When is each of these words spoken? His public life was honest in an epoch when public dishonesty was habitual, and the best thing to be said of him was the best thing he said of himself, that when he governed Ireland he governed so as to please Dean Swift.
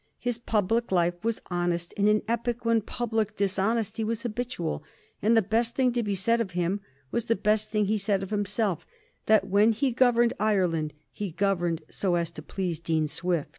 His 0.17 0.39
public 0.39 0.91
life 0.91 1.23
was 1.23 1.43
honest 1.51 1.93
in 1.93 2.07
an 2.07 2.23
epoch 2.27 2.65
when 2.65 2.81
public 2.81 3.37
dishonesty 3.37 4.03
was 4.03 4.23
habitual, 4.23 4.83
and 5.21 5.37
the 5.37 5.43
best 5.43 5.75
thing 5.75 5.93
to 5.93 6.01
be 6.01 6.15
said 6.15 6.41
of 6.41 6.51
him 6.53 6.81
was 7.11 7.25
the 7.25 7.35
best 7.35 7.69
thing 7.69 7.85
he 7.85 7.99
said 7.99 8.23
of 8.23 8.31
himself, 8.31 8.87
that 9.27 9.45
when 9.47 9.73
he 9.73 9.91
governed 9.91 10.33
Ireland 10.39 10.93
he 11.11 11.29
governed 11.29 11.83
so 11.87 12.15
as 12.15 12.31
to 12.31 12.41
please 12.41 12.79
Dean 12.79 13.07
Swift. 13.07 13.47